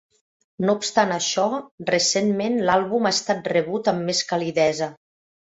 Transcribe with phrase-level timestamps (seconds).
[0.69, 1.43] No obstant això,
[1.89, 4.91] recentment l'àlbum ha estat rebut amb més calidesa.